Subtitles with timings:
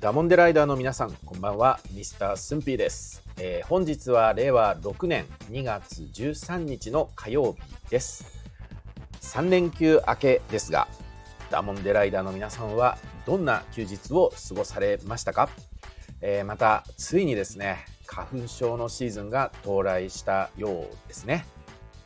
[0.00, 8.24] ダモンデライダーの皆さん、こんばんは、ミスタースンピーです、えー、本日は令和6年2月13日の火曜日です。
[9.20, 10.88] 3連休明けですが、
[11.50, 12.96] ダモンデライダーの皆さんは
[13.26, 15.50] どんな休日を過ごされましたか、
[16.22, 21.44] えー、また、ついにですね、花粉症のシーズンが到来したようですね。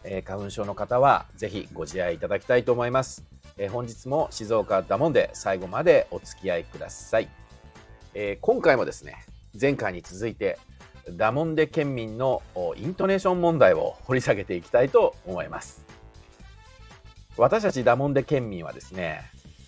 [0.02, 3.22] えー、花粉症の方はぜひご自愛いただきたいと思います。
[3.56, 7.43] えー、本日も静岡ダモンで最後までお付き合いください。
[8.14, 9.24] えー、今回もですね
[9.60, 10.58] 前回に続いて
[11.10, 12.42] ダモンデ県民の
[12.76, 15.84] イントネーション問題を掘り下げていきたいと思います。
[17.36, 19.20] 私たちダモンデ県民はですね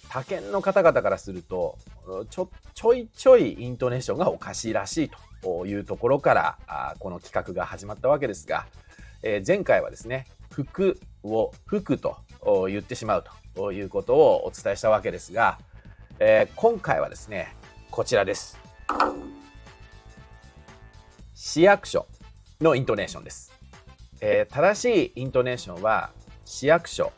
[0.09, 1.77] 他県の方々からすると
[2.31, 5.11] ちょちょいちょいイントネーションがおかしいらしい
[5.43, 8.67] というところからあこの企画が始まったわけですが、
[9.23, 12.17] えー、前回はですね服を服と
[12.69, 13.25] 言ってしまう
[13.57, 15.59] ということをお伝えしたわけですが、
[16.21, 17.57] えー、今回はですね
[17.97, 18.59] こちらです。
[21.35, 22.07] 市役所
[22.61, 23.55] のイントネーションです。
[24.21, 26.11] えー、正しいイントネーションは
[26.45, 27.11] 市役所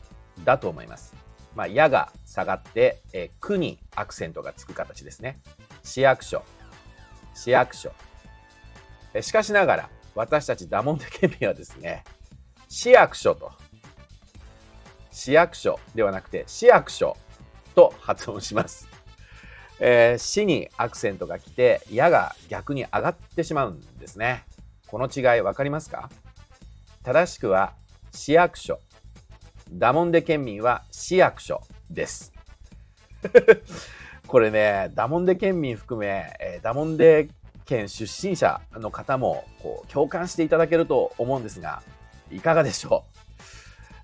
[0.44, 1.16] だと思います。
[1.56, 5.40] まあ、やが下がって、えー、くにアクセントがつく形ですね。
[5.82, 6.44] 市役所、
[7.34, 7.90] 市役所。
[9.14, 12.04] えー、しかしながら、私たちダモンデ県民はですね、
[12.68, 13.50] 市役所と、
[15.10, 17.16] 市役所ではなくて市役所
[17.74, 18.86] と発音します。
[19.80, 24.44] えー、死にアクセントが来て、矢が逆に上がってしまうんですね。
[24.86, 26.10] この違い分かりますか？
[27.04, 27.74] 正しくは
[28.12, 28.80] 市役所。
[29.70, 32.32] ダモンデ県民は市役所です。
[34.26, 37.28] これね、ダモンデ県民含め、えー、ダモンデ
[37.64, 41.82] 県出身者の方もこう共感していただけると思うんですが、
[42.30, 43.27] いかがでしょう？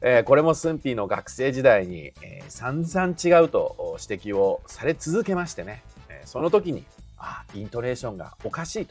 [0.07, 6.85] えー、これもスンピーの学生時代に、えー、散々違うと指摘をされ続けましてね、えー、その時に、
[7.17, 8.87] あ、イントネーションがおかしい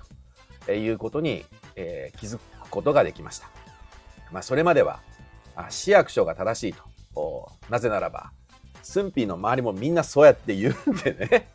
[0.66, 1.46] ということに、
[1.76, 3.48] え、気づくことができました。
[4.32, 5.02] まあ、それまでは、
[5.56, 6.74] あ市役所が正しい
[7.14, 7.52] と。
[7.70, 8.32] なぜならば、
[8.82, 11.48] スンピーの周りもみんなそうやって言うんでね。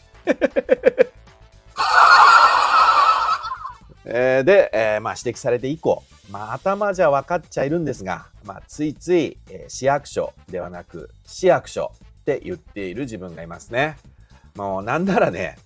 [4.11, 11.93] えー、で、えー、まあ指摘されて以降、まあ、頭じゃ分かっちゃいるんですが、まあ、ついつい、えー、市役所ではなく市役所
[12.23, 13.97] って言っている自分がいますね。
[14.55, 15.57] もうなんならね、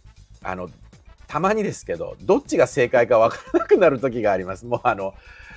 [0.42, 0.68] あの、
[1.28, 4.66] たまにですけど、どっちが正解か分からなくなる時があります。
[4.66, 5.14] もうあの、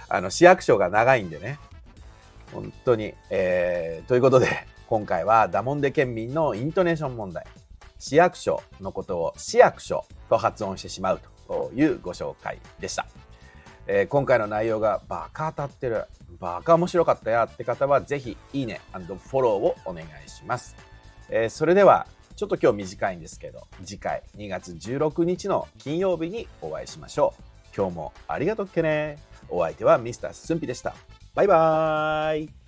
[0.08, 1.60] あの市役所が長いんでね。
[2.54, 3.14] 本当に。
[3.30, 4.48] えー、ということで、
[4.88, 7.46] 今回はダモンデ県民のイントネーション問題。
[8.00, 13.06] 市役所のことを市役所と発音してしまうとというご紹介でした。
[13.88, 16.06] えー、今回の内容がバカ当たってる、
[16.40, 20.76] バカ面白かったやって方はぜひいいねフォローをお願いします。
[21.30, 27.44] えー、それではちょっと今日短いんですけど次回2月16日の金曜日にお会いしましょう。
[27.76, 29.18] 今日もありがとっけね。
[29.50, 30.96] お相手はミスタースンピでした。
[31.36, 32.65] バイバーイ。